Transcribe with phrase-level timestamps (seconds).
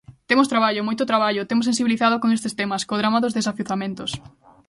[0.29, 4.11] Temos traballo, moito traballo, temos sensibilizado con estes temas, co drama dos desafiuzamentos.